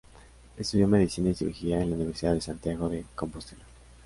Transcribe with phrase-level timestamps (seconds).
[0.57, 3.61] Estudió Medicina y Cirugía en la Universidad de Santiago de Compostela.